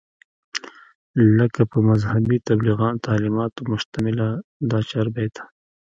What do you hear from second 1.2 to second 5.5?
لکه پۀ مذهبي تعليماتو مشتمله دا چاربېته